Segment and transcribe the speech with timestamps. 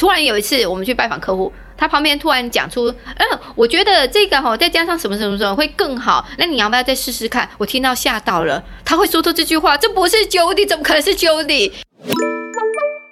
[0.00, 7.46] 突然有一次我们去拜访客户，他旁边突然讲出，嗯，我觉得这个哈，再加上什么什么什么会更好，那你要不要再试试看？
[7.58, 11.72] 我听到吓到了，他会说出这句话，这不是 Jody，怎么可能是 Jody？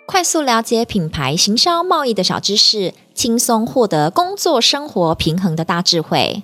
[0.06, 6.43] 快速了解品牌行销贸易的小知识，轻松获得工作生活平衡的大智慧。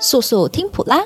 [0.00, 1.04] 速速听普拉，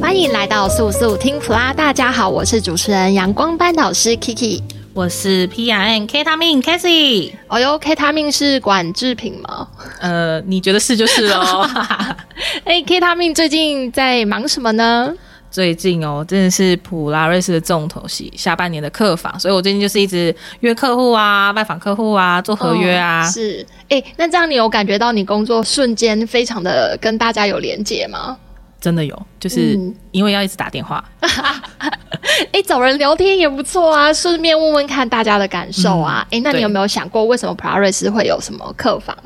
[0.00, 1.72] 欢迎来到速速听普拉。
[1.72, 4.60] 大家好，我是主持人阳光班导师 Kiki，
[4.94, 7.32] 我是 PRM K 他命 Cassie。
[7.48, 9.66] 哦哟，K 他命是管制品吗？
[10.00, 11.66] 呃，你觉得是就是哦。
[12.64, 15.14] 哎，K 他命最近在忙什么呢？
[15.50, 23.26] 最近哦，真的是普拉瑞斯的重头戏，下半年的客房，所以我最近就是一直约客户啊，拜访客户啊，做合约啊。
[23.26, 28.36] 哦、是，哎、欸，那这样你有感觉到你工作瞬间非常的跟大家有连结吗？
[28.78, 29.78] 真的有，就是
[30.10, 31.02] 因为要一直打电话。
[32.52, 36.26] 哎、找人聊天也不错啊，顺便问问看大家的感受啊。
[36.30, 39.16] 哎、嗯欸，那你有没有想过，为什么普拉瑞斯会有什么客房？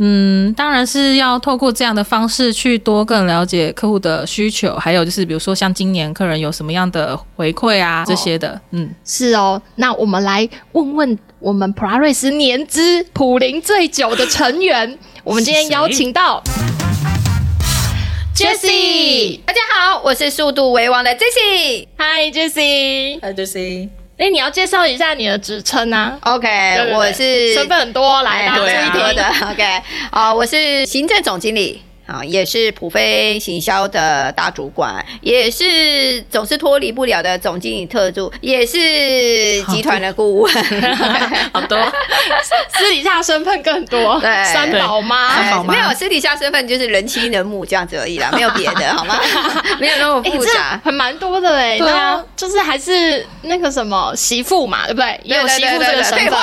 [0.00, 8.60] 嗯，当然是要透过这样的方式去多更了解客户的需求，还有就是比如说像今年客人有什么样的回馈啊、哦、这些的。
[8.70, 9.60] 嗯，是哦。
[9.74, 16.40] 那我们来问问我们普拉瑞斯年资普林最久的成员，我们今天邀请到
[18.38, 19.40] Jessie。
[19.44, 21.88] 大家好，我是速度为王的 Jessie。
[21.98, 23.18] Hi Jessie。
[23.18, 23.88] Hi Jessie。
[24.16, 29.24] 哎、欸，你要介绍一下你的职称啊？OK，对对对，我是身份很多，来，对啊，多的。
[29.50, 31.82] OK，啊，我是行政总经理。
[32.06, 38.78] 啊，也是普飞行销的大主管，也是总是脱离不了的总经理特助，也是
[39.64, 40.54] 集团的顾问，
[41.52, 41.78] 好多，
[42.76, 44.18] 私底下身份更多。
[44.20, 49.18] 对，三宝妈，没有私底下身份就是人妻人母这样子而已啦， 没有别的，好吗？
[49.80, 51.78] 没有那么复杂，欸、很蛮多的哎。
[51.78, 55.20] 对啊，就是还是那个什么媳妇嘛，对不对？
[55.24, 56.38] 也有媳妇这个身份，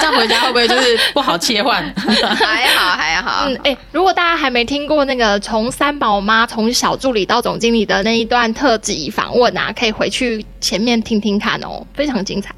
[0.00, 1.82] 这样回家会不会就是不好切换？
[2.36, 3.44] 还好还好。
[3.46, 12.54] 嗯，哎、欸，如果大家还没听过那个从三宝妈从小助理到总经理的那一段特辑访问啊，可以回去前面听听看哦，非常精彩。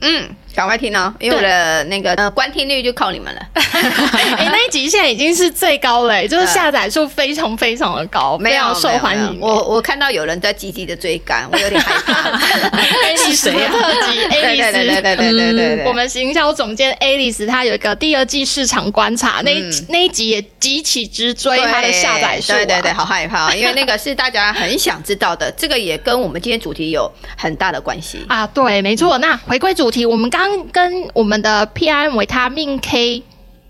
[0.00, 0.28] 嗯。
[0.54, 3.40] 赶快听哦，因为我的那个呃观听率就靠你们了。
[3.54, 9.38] 哎，那一集现在已经是最高了， 就是下载数非常非常的高，非常受欢迎。
[9.40, 12.38] 我我看到有人在积极的追赶，我有点害怕。
[13.16, 13.72] 是谁啊？
[13.72, 15.84] 特辑 Alice，对对对对对对。
[15.86, 19.52] 我们行销总监 Alice，她有一个第二季市场观察，那
[19.88, 22.52] 那一集也极其直追她的下载数。
[22.52, 28.46] 对对对，好害怕，因为那个是大家很想知道的，这个也跟我们今天主题有很大的关系啊。
[28.48, 29.16] 对，没错。
[29.18, 30.41] 那回归主题，我们刚。
[30.42, 33.22] 刚跟我们的 PRM 维他命 K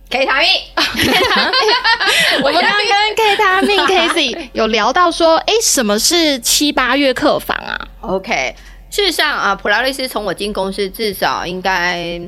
[0.09, 0.49] K 他命，
[2.43, 8.55] 我们刚刚跟 K 他命 Casey 有聊到说，哎，什么是七八月客房啊？OK，
[8.91, 12.19] 事实上啊，普拉瑞斯从我进公司至少应该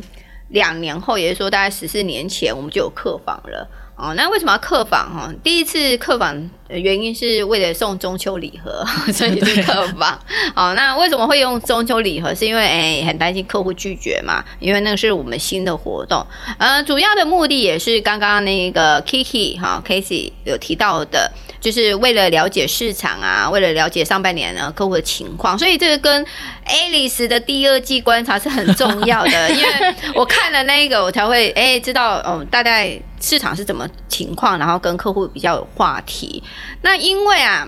[0.49, 3.67] 两年后，也就是说大概十四年前，我们就有客房了。
[3.97, 5.33] 哦，那为什么要客访哈？
[5.43, 10.19] 第一次客访原因是为了送中秋礼盒， 所以是客访。
[10.57, 12.35] 哦，那为什么会用中秋礼盒？
[12.35, 16.27] 是因为哎，很担心客户拒绝嘛，因为那个是我们新的活动。
[16.59, 21.31] 呃，主要的目的也是刚刚那个 Kiki 哈 Casey 有提到的。
[21.65, 26.27] 就是为了了解市场啊，为了了解上半年呢客户的情况，所以这个跟
[26.67, 29.49] Alice 的第二季观察是很重要的。
[29.57, 36.43] 因为我看了那个，我才会哎、欸、知道哦，大概市场是怎么情况，然后跟客户比较有话题。
[36.83, 37.67] 那因为啊，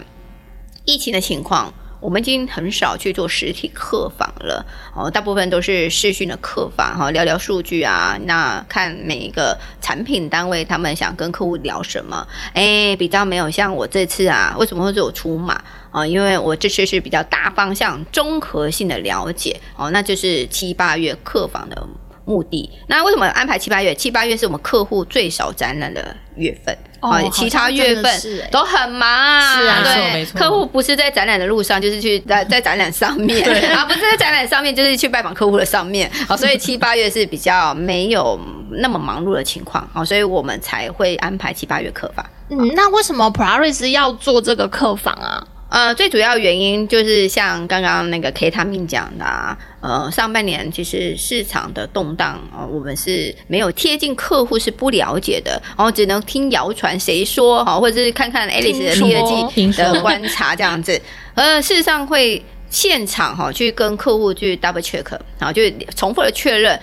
[0.85, 1.73] 疫情的情况。
[2.01, 4.65] 我们已经很少去做实体客房了，
[4.95, 16.07] 哦，大部分都是视讯的客房，哈，聊聊数据啊，那看每一个产品单位他们想跟客户聊什么，哎，比较没有像我这次啊，为什么会做出马啊？
[16.07, 21.87] 因为我这次是比较大方向、综合性的了解，哦，那就是七八月客房的
[22.27, 22.69] 目的。
[22.87, 23.95] 那为什么安排七八月？
[23.95, 26.77] 七八月是我们客户最少展览的月份。
[27.01, 28.21] 哦，其他月份
[28.51, 38.39] 都很忙啊，是啊，对，客户不是在展览的路上，就是去在 在展览上面， 啊，不是在展览上面，就是去拜访客户的上面，好，所以七八月是比较没有
[38.71, 42.25] 那么忙碌的情况，好，所以我们才会安排七八月客房。
[42.49, 45.47] 嗯，那为什么普拉瑞斯要做这个客房啊？
[45.69, 61.01] 呃，最主要原因就是像刚刚那个 K 他命讲的，啊，呃，上半年其实市场的动荡啊，呃，我们是没有贴近客户是不了解的，然后只能听谣传谁说哈，或者是看看 Alice 的第二季的观察这样子，
[61.35, 62.41] 呃，事实上会
[62.71, 65.05] 现场哈去跟客户去 double check，
[65.39, 65.63] 然后就
[65.97, 66.79] 重复的确认。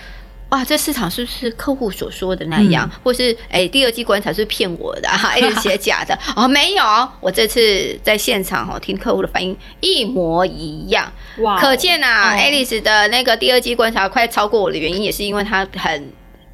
[0.54, 2.88] 哇，这市场是不是客户所说的那样？
[2.94, 6.48] 嗯、或是哎，第二季观察是骗我的，哈， 写假的哦？
[6.48, 6.84] 没有，
[7.20, 11.12] 我这次在现场哦，听客户的反应一模一样。
[11.40, 16.12] 哇，可见啊，Alice 的那个第二季观察快超过我的原因，也是因为他很。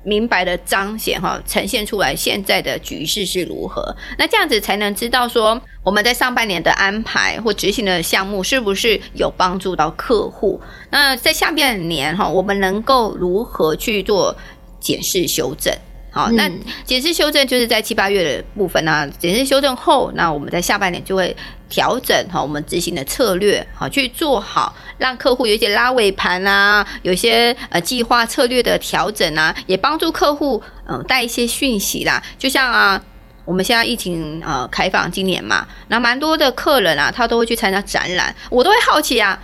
[0.10, 10.60] 明白的彰显哈，呈现出来现在的局势是如何，那这样子才能知道说我们在上半年的安排或执行的项目是不是有帮助到客户。
[10.90, 14.36] 那在下半年哈，我们能够如何去做
[14.80, 15.72] 检视修正？
[16.12, 16.50] 好，那
[16.86, 19.08] 解释修正就是在七八月的部分呢、啊。
[19.20, 21.36] 检视修正后，那我们在下半年就会
[21.70, 32.24] 调整哈，我们执行的策略好去做好，让客户有一些拉尾盘啊，有一些呃计划策略的调整啊，也帮助客户嗯带一些讯息啦。
[32.40, 33.00] 就像啊，
[33.46, 39.40] 我们现在疫情呃开放今年嘛，那蛮多的客人啊，他都会去参加展览，我都会好奇啊，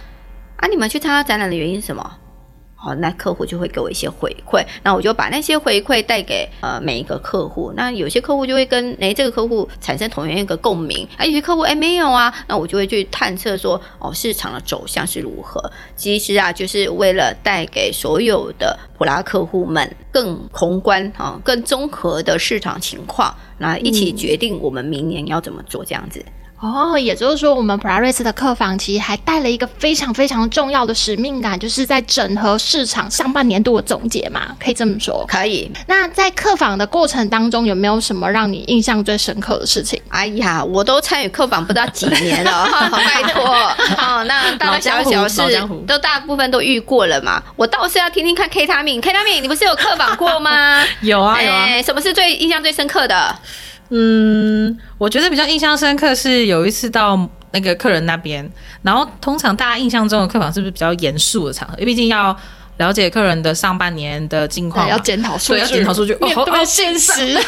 [0.56, 2.18] 啊你们去参加展览的原因是什么？
[2.86, 7.74] 好，那客户就会给我一些回馈，那我就把那些回馈带给呃每一个客户。
[7.76, 15.60] 那有些客户就会跟诶、欸、这个客户产生同样一个共鸣，啊有些客户诶、欸、没有啊，那我就会去探测说哦市场的走向是如何。
[15.96, 26.24] 其实啊，就是为了带给所有的普拉客户们更宏观啊、更综合的市场情况，那一起决定我们明年要怎么做这样子。
[26.62, 35.26] 哦，也就是说，我们普拉瑞斯的客房其实还带了一个非常非常重要的使命感，就是在整合市场上半年度的总结嘛，可以这么说。
[35.28, 35.70] 可以。
[35.86, 40.02] 那在客访的过程当中，有没有什么让你印象最深刻的事情？
[40.10, 43.46] 哎呀，我都参与客访不到几年了， 拜托。
[43.98, 45.42] 好，那大大小小事
[45.86, 47.44] 都大部分都遇过了嘛。
[47.58, 50.82] 我倒是要听听看 K 他命，K 他命，你不是有客访过吗？
[51.02, 51.82] 有啊，有啊。
[51.82, 53.38] 什么是最印象最深刻的？
[53.90, 57.18] 嗯，我觉得比较印象深刻是有一次到
[57.52, 58.50] 那个客人那边，
[58.82, 61.76] 然后通常大家印象中的客房是不是比较严肃的场合？
[61.76, 62.36] 因为毕竟要
[62.78, 67.40] 了解客人的上半年的近况，要检讨数据，要检讨数据，哦，好现实。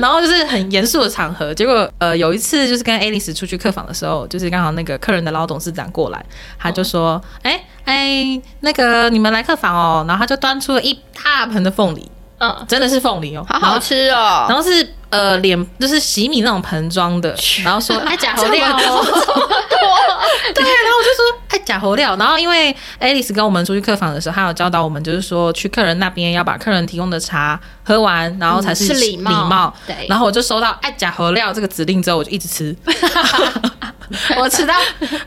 [0.00, 6.22] 然后就是很严肃的场合，结果呃有一次就是跟 Alice 出去客房的时候，就是刚好那个客人的老董事长过来，
[6.58, 12.10] 他就说：“哎、哦、哎、欸，那个你们来客房哦。”然后他就端出了一大盆的凤梨。
[12.38, 14.46] 嗯，真的是凤梨哦，好好吃哦。
[14.48, 17.34] 然后是呃脸就是洗米那种盆装的，
[17.64, 19.04] 然后说爱假猴料哦，
[20.54, 22.16] 对，然后我就说爱假猴料。
[22.16, 29.30] 然后因为 Alice 跟我们出去客房的时候，她有教导我们，就是说去客人那边要把客人提供的茶喝完，然后才是礼貌。
[29.30, 29.74] 礼貌。
[29.86, 30.06] 对。
[30.08, 32.76] 然后我就收到爱假猴料这个指令之后，我就一直吃。
[34.36, 34.74] 我吃到，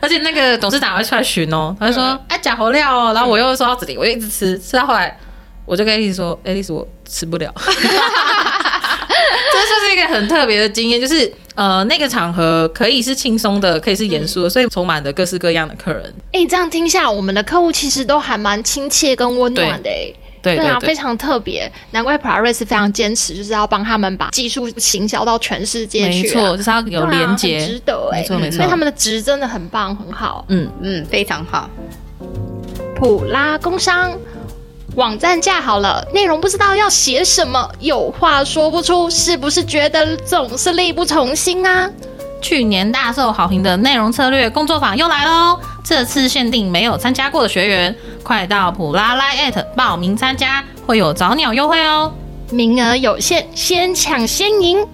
[0.00, 5.18] 而且那个董事长会出来巡哦，他就说爱假猴料哦，然后我又收到指令，我就一直吃，吃到后来。
[5.68, 16.02] 我就跟 Alice 说，Alice 我吃不了， 这就是一个很特别的经验，就是呃那个场合可以是轻松的，可以是严肃的，所以充满着各式各样的客人。
[16.32, 20.10] 哎、欸，这样听下，我们的客户其实都还蛮亲切跟温暖的，哎，
[20.40, 20.80] 对啊，对对。
[20.80, 31.68] 对，非常特别，难怪 Polaris 非常坚持，就是要帮他们把技术行销到全世界去，啊，没错，就是要有连接，值得，哎，没错没错，所以他们的值真的很棒，很好，嗯嗯，非常好，
[32.96, 34.18] 普拉工商。
[34.98, 41.88] 网站架好了，内容不知道要写什么，有话说不出，是不是觉得总是力不从心啊？
[42.42, 45.56] 去年大受好评的内容策略工作坊又来喽！
[45.84, 52.12] 这次限定没有参加过的学员，快到普拉拉艾特报名参加，会有早鸟优惠哦，
[52.50, 54.84] 名额有限，先抢先赢。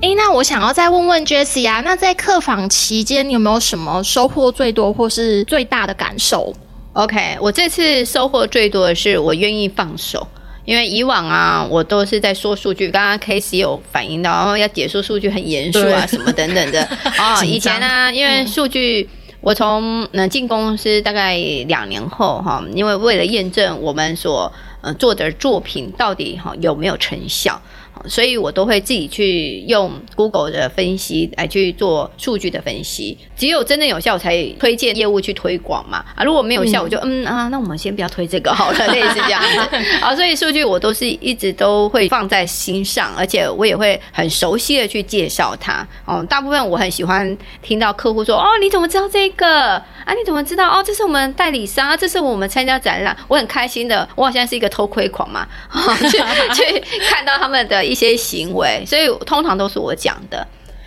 [0.00, 6.54] 诶，那我想要再问问 Jessie 啊，那在客访期间，你有没有什么收获最多或是最大的感受
[6.94, 10.26] ？OK，我这次收获最多的是我愿意放手，
[10.64, 12.88] 因为以往啊，我都是在说数据。
[12.88, 16.82] 刚刚 Casey 有反映到，然后要解说数据很严肃啊，什么等等的。
[17.18, 19.08] 哦，以前呢、啊，因为数据，
[19.40, 27.60] 我从能进公司大概两年后哈，因为为了验证我们所呃做的作品到底哈有没有成效。
[28.06, 36.04] 所以我都会自己去用 Google 的分析来去做数据的分析，只有真正有效，我才推荐业务去推广嘛。
[36.16, 39.76] 啊，如果没有效，我就嗯，嗯啊，那我们先不要推这个 好了，类似这样子。
[40.02, 45.86] 啊，所以数据我都是一直都会放在心上，而且我也会很熟悉的去介绍它。
[46.04, 49.74] 哦，大部分我很喜欢听到客户说，哦，你怎么知道这个？
[50.04, 50.68] 啊，你怎么知道？
[50.68, 54.08] 哦，这是我们代理商，这是我们参加展览，我很开心的。
[54.16, 55.46] 我好像是一个偷窥狂嘛，
[56.10, 56.18] 去
[56.54, 57.82] 去看到他们的。
[57.92, 60.46] 一些行为，所以通常都是我讲的。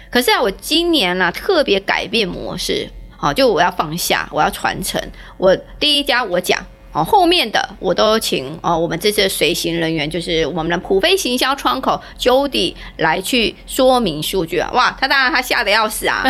[0.10, 5.00] 可是啊，我今年呢、啊、特别改变模式，好，就我要放下，我要传承。
[5.38, 6.60] 我第一家我讲，
[6.92, 14.72] 好，后面的我都请哦，我们这次的随行人员就是我们的普飞行销窗口 Jody 来去说明数据啊。
[14.74, 16.24] 哇，他当然他吓得要死啊！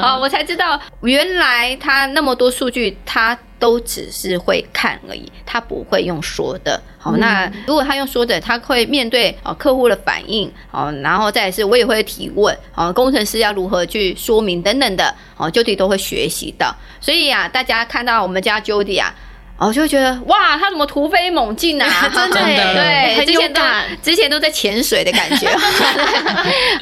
[0.00, 3.38] 好， 我才知道原来他那么多数据他。
[3.64, 6.78] 都只是会看而已，他不会用说的。
[6.98, 16.76] 好，那如果他用说的，他会面对哦客户的反应，哦，然后再是我也会提问，哦，工程师要如何去说明等等的，哦，Jody 都会学习到。
[17.00, 19.14] 所以啊，大家看到我们家 Jody 啊。
[19.56, 21.86] 哦，就会觉得哇，他怎么突飞猛进啊？
[22.12, 23.84] 真的，对，很勇敢。
[24.02, 25.46] 之前都在潜水的感觉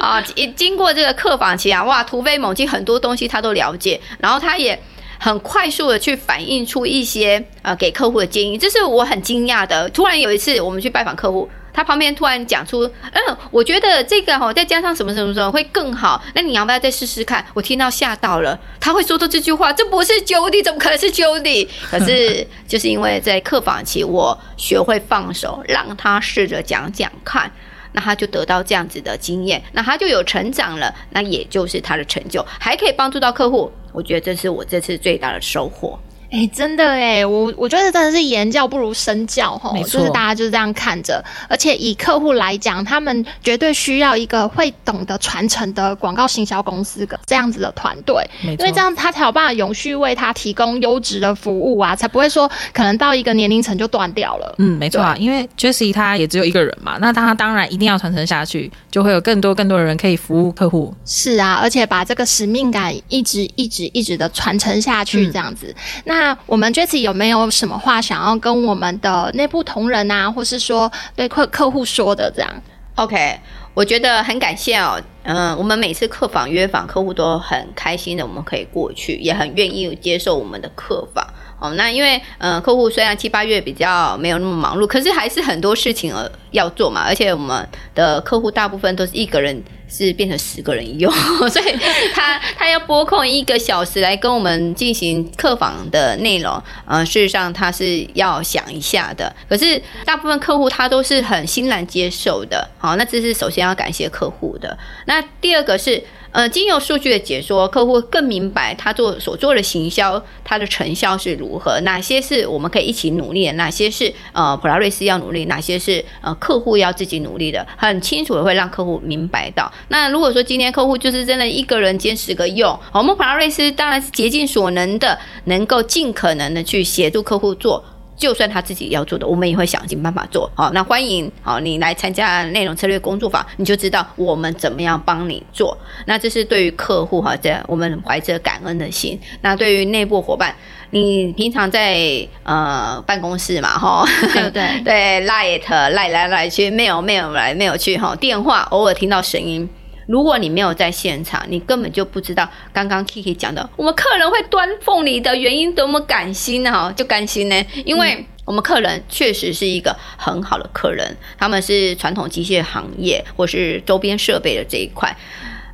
[0.00, 0.18] 啊，
[0.56, 4.76] 经过这个客访期啊，哇，突飞猛进，很多东西他都了解，然后他也
[5.23, 9.88] 很快速的去反映出一些呃给客户的建议，这是我很惊讶的。
[9.91, 11.49] 突然有一次我们去拜访客户。
[11.75, 16.23] 他旁边突然讲出，嗯，我觉得这个哈，再加上什么什么什么会更好。
[16.35, 17.43] 那你要不要再试试看？
[17.55, 18.59] 我听到吓到了。
[18.79, 21.67] 他会说出这句话，这不是 Jody，怎么可能是 Jody？
[21.91, 27.50] 可是就是因为在客访期，我学会放手，让他试着讲讲看，
[27.93, 33.73] 那他就得到这样子的经验，那他就有成长了，那也就是他的成就，还可以帮助到客户。
[33.92, 35.99] 我觉得这是我这次最大的收获。
[36.32, 54.54] 哎、欸，真的哎，我我觉得真的是言教不如身教哈，没错，就是大家就是这样看着，而且以客户来讲，他们绝对需要一个会懂得传承的广告行销公司的这样子的团队，因为这样他才有办法永续为他提供优质的服务啊，才不会说可能到一个年龄层就断掉了。
[54.56, 60.94] 嗯，没错啊，因为 Jessie 他也只有一个人嘛，那他当然一定要传承下去，就会有更多更多的人可以服务客户。
[61.04, 72.49] 是啊，而且把这个使命感一直一直一直的传承下去，这样子，嗯、那那我们 Jesse 有没有什么话想要跟我们的内部同仁啊，或是说对客客户说的这样
[72.95, 73.41] ？OK，
[73.75, 75.02] 我觉得很感谢哦。
[75.25, 81.26] 嗯，我们每次客访约访客户都很开心的，我们可以过去，也很愿意接受我们的客访。
[81.59, 87.02] 哦，那因为嗯，客户虽然七八月比较没有那么忙碌，可是还是很多事情呃要做嘛。
[87.05, 89.61] 而且我们的客户大部分都是一个人
[89.92, 91.12] 是变成十个人用，
[91.50, 91.76] 所以
[92.14, 99.34] 他他要拨空一个小时来跟我们进行客房的内容，呃，事实上他是要想一下的。
[99.49, 102.66] 可是大部分客户他都是很欣然接受的。
[102.78, 104.76] 好，那这是首先要感谢客户的。
[105.04, 106.02] 那第二个是。
[106.32, 119.70] 呃，经由数据的解说，客户更明白他做所做的行销，他的成效是如何，哪些是我们可以一起努力的，哪些是呃普拉瑞斯要努力，哪些是呃客户要自己努力的，很清楚的会让客户明白到。
[119.88, 127.84] 那如果说今天客户就是真的一个人兼十个用，我们普拉瑞斯当然是竭尽所能的，能够尽可能的去协助客户做。
[128.16, 130.50] 就算他自己要做的，我们也会想尽办法做。
[130.54, 135.76] 好，那欢迎好你来参加内容策略工作坊，你就知道我们怎么样帮你做。
[136.07, 139.19] 那这是对于客户哈，这我们怀着感恩的心。
[139.40, 140.54] 那对于内部伙伴，
[140.90, 141.97] 你平常在
[142.45, 144.04] 呃办公室嘛，哈，
[144.35, 144.83] 对不对？
[144.85, 149.69] 对，赖特赖来赖去，没有没有来没有去哈，电话偶尔听到声音。
[150.06, 156.92] 如果你没有在现场，你根本就不知道刚刚 Kiki 讲的，我们客人会端凤梨的原因多么感心哈！
[156.97, 165.16] 就甘心呢，因为我们客人确实是一个很好的客人，他们是传统机械行业或是周边设备的这一块，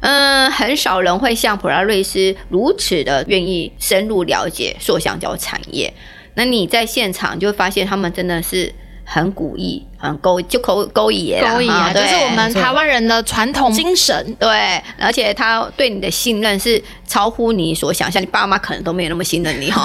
[0.00, 5.92] 嗯，很少人会像普拉瑞斯如此的愿意深入了解塑橡胶产业。
[6.34, 8.74] 那你在现场就会发现，他们真的是。
[9.10, 11.92] 很古意，很勾，就勾勾引，勾引啊！
[11.92, 14.36] 就是我们台湾人的传统精神。
[14.38, 19.82] 对，而且他对你的信任是超乎你所想象，你爸妈可能都没有那么信任你哈。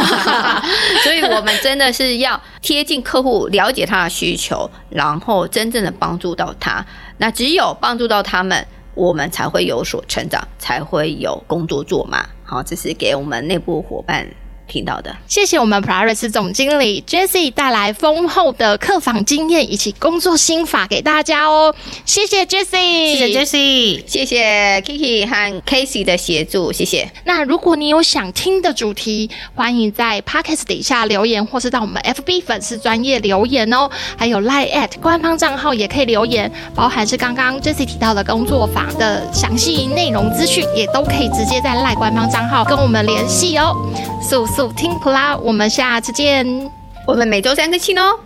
[1.03, 6.85] 所以我们真的是要贴近客户，了解他的需求，然后真正的帮助到他。
[7.17, 12.23] 那只有帮助到他们，我们才会有所成长，才会有工作做嘛。
[12.43, 14.27] 好，这是给我们内部伙伴。
[14.67, 21.73] 听到的，谢谢我们普拉瑞斯总经理 Jessie 带来丰厚的客房经验以及工作心法给大家哦。
[22.05, 27.11] 谢谢 Jessie，谢谢 Jessie，谢谢 Kiki 和 Casey 的协助，谢谢。
[27.25, 33.89] 那如果你有想听的主题，欢迎在 Podcast 底下留言，或是到我们 FB 粉丝专业留言哦。
[34.17, 43.75] 还有 Line@ 官方账号也可以留言，包含是刚刚 Jessie 提到的工作坊的详细内容资讯，也都可以直接在 Line 官方账号跟我们联系哦。
[44.21, 46.45] 速速听普拉，我们下次见。
[47.07, 48.19] 我们每周三更新哦。